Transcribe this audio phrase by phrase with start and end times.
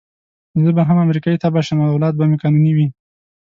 [0.63, 2.87] زه به هم امریکایي تبعه شم او اولاد به مو قانوني وي.